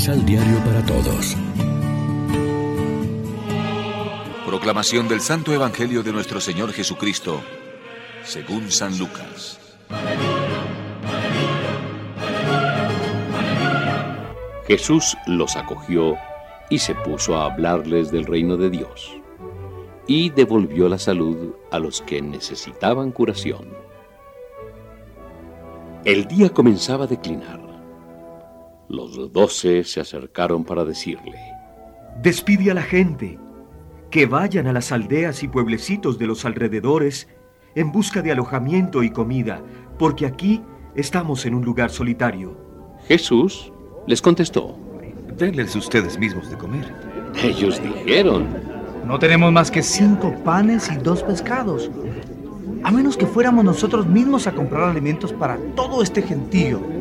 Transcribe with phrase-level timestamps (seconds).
[0.00, 1.36] Misal Diario para Todos.
[4.46, 7.42] Proclamación del Santo Evangelio de nuestro Señor Jesucristo,
[8.22, 9.60] según San Lucas.
[14.66, 16.16] Jesús los acogió
[16.70, 19.14] y se puso a hablarles del reino de Dios,
[20.06, 23.68] y devolvió la salud a los que necesitaban curación.
[26.06, 27.69] El día comenzaba a declinar.
[28.90, 31.38] Los doce se acercaron para decirle,
[32.20, 33.38] Despide a la gente,
[34.10, 37.28] que vayan a las aldeas y pueblecitos de los alrededores
[37.76, 39.62] en busca de alojamiento y comida,
[39.96, 40.60] porque aquí
[40.96, 42.56] estamos en un lugar solitario.
[43.06, 43.72] Jesús
[44.08, 44.76] les contestó,
[45.38, 46.92] Denles ustedes mismos de comer.
[47.44, 48.48] Ellos dijeron,
[49.06, 51.88] No tenemos más que cinco panes y dos pescados.
[52.82, 56.99] A menos que fuéramos nosotros mismos a comprar alimentos para todo este gentío.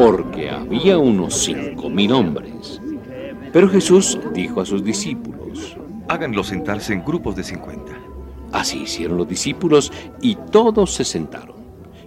[0.00, 2.80] Porque había unos cinco mil hombres.
[3.52, 5.76] Pero Jesús dijo a sus discípulos,
[6.08, 7.92] Háganlos sentarse en grupos de 50.
[8.50, 11.56] Así hicieron los discípulos y todos se sentaron.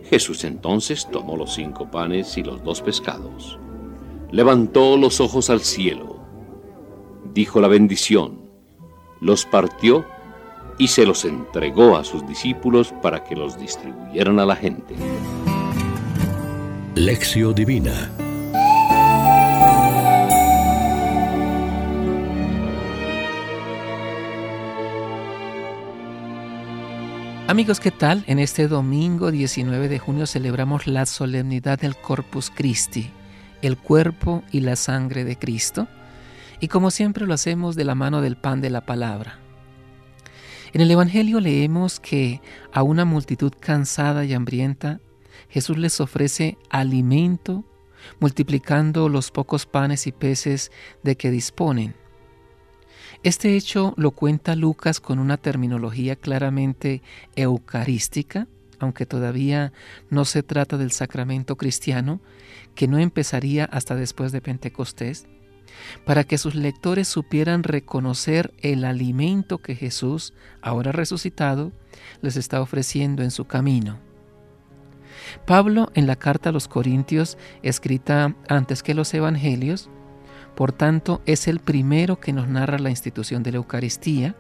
[0.10, 3.60] Jesús entonces tomó los cinco panes y los dos pescados.
[4.32, 6.18] Levantó los ojos al cielo,
[7.36, 8.40] dijo la bendición,
[9.22, 10.04] los partió
[10.80, 14.96] y se los entregó a sus discípulos para que los distribuyeran a la gente.
[16.96, 18.12] Lección Divina.
[27.48, 28.24] Amigos, ¿qué tal?
[28.28, 33.10] En este domingo 19 de junio celebramos la solemnidad del Corpus Christi,
[33.64, 35.88] el cuerpo y la sangre de Cristo,
[36.60, 39.40] y como siempre lo hacemos de la mano del pan de la palabra.
[40.74, 42.40] En el Evangelio leemos que
[42.72, 45.00] a una multitud cansada y hambrienta,
[45.50, 47.64] Jesús les ofrece alimento,
[48.20, 50.72] multiplicando los pocos panes y peces
[51.04, 51.96] de que disponen.
[53.24, 57.02] Este hecho lo cuenta Lucas con una terminología claramente
[57.36, 58.48] eucarística,
[58.80, 59.72] aunque todavía
[60.10, 62.20] no se trata del sacramento cristiano,
[62.76, 65.26] que no empezaría hasta después de Pentecostés,
[66.06, 71.72] para que sus lectores supieran reconocer el alimento que Jesús, ahora resucitado,
[72.22, 74.00] les está ofreciendo en su camino.
[75.46, 79.90] Pablo en la carta a los Corintios, escrita antes que los Evangelios,
[80.56, 84.36] por tanto es el primero que nos narra la institución de la Eucaristía,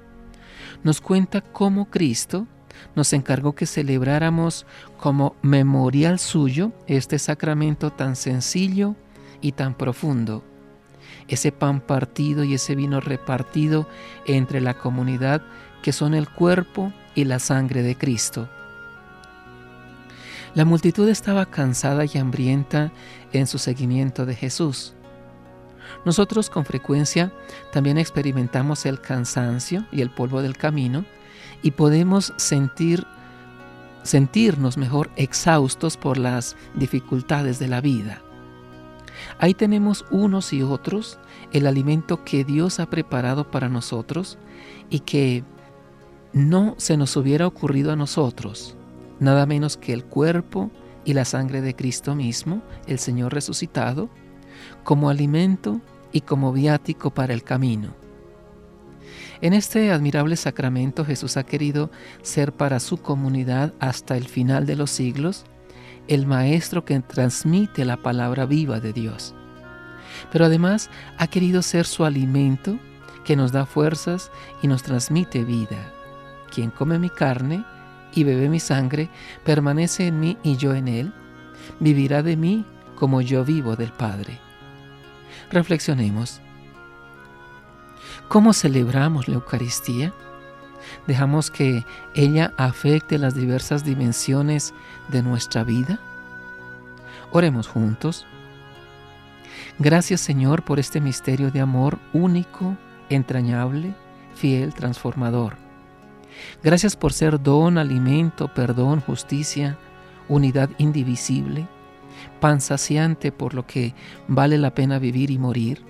[0.83, 2.47] nos cuenta cómo Cristo
[2.95, 4.65] nos encargó que celebráramos
[4.97, 8.95] como memorial suyo este sacramento tan sencillo
[9.41, 10.43] y tan profundo,
[11.27, 13.87] ese pan partido y ese vino repartido
[14.25, 15.41] entre la comunidad
[15.81, 18.49] que son el cuerpo y la sangre de Cristo.
[20.55, 22.91] La multitud estaba cansada y hambrienta
[23.31, 24.93] en su seguimiento de Jesús.
[26.05, 27.33] Nosotros con frecuencia
[27.71, 31.05] también experimentamos el cansancio y el polvo del camino
[31.63, 33.05] y podemos sentir
[34.03, 38.21] sentirnos mejor exhaustos por las dificultades de la vida.
[39.39, 41.17] Ahí tenemos unos y otros
[41.51, 44.37] el alimento que Dios ha preparado para nosotros
[44.89, 45.43] y que
[46.33, 48.75] no se nos hubiera ocurrido a nosotros,
[49.23, 50.71] nada menos que el cuerpo
[51.05, 54.09] y la sangre de Cristo mismo, el Señor resucitado,
[54.83, 57.95] como alimento y como viático para el camino.
[59.41, 61.91] En este admirable sacramento Jesús ha querido
[62.21, 65.45] ser para su comunidad hasta el final de los siglos
[66.07, 69.33] el Maestro que transmite la palabra viva de Dios.
[70.31, 72.77] Pero además ha querido ser su alimento
[73.25, 75.91] que nos da fuerzas y nos transmite vida.
[76.53, 77.65] Quien come mi carne
[78.15, 79.09] y bebe mi sangre
[79.43, 81.13] permanece en mí y yo en él,
[81.79, 82.65] vivirá de mí
[82.95, 84.39] como yo vivo del Padre.
[85.51, 86.41] Reflexionemos.
[88.27, 90.13] ¿Cómo celebramos la Eucaristía?
[91.07, 94.73] ¿Dejamos que ella afecte las diversas dimensiones
[95.09, 95.99] de nuestra vida?
[97.31, 98.25] Oremos juntos.
[99.79, 102.77] Gracias Señor por este misterio de amor único,
[103.09, 103.95] entrañable,
[104.35, 105.62] fiel, transformador.
[106.63, 109.77] Gracias por ser don, alimento, perdón, justicia,
[110.29, 111.67] unidad indivisible,
[112.39, 113.93] pan saciante por lo que
[114.27, 115.81] vale la pena vivir y morir,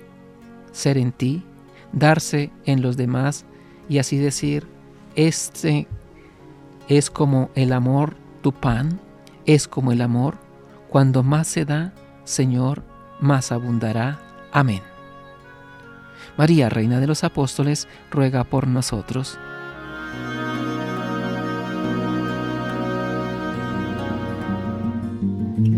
[0.72, 1.44] ser en ti,
[1.92, 3.46] darse en los demás
[3.90, 4.68] y así decir,
[5.16, 5.88] este
[6.88, 9.00] es como el amor, tu pan,
[9.46, 10.38] es como el amor,
[10.90, 11.94] cuando más se da,
[12.24, 12.84] Señor,
[13.20, 14.20] más abundará.
[14.52, 14.82] Amén.
[16.38, 19.38] María, Reina de los Apóstoles, ruega por nosotros.